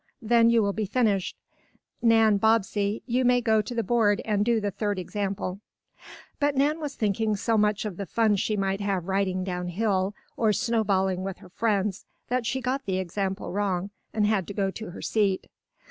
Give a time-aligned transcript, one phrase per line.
[0.23, 1.37] Then you will be finished.
[2.01, 5.59] Nan Bobbsey, you may go to the board and do the third example."
[6.39, 10.15] But Nan was thinking so much of the fun she might have riding down hill,
[10.35, 14.71] or snowballing with her friends, that she got the example wrong, and had to go
[14.71, 15.45] to her seat.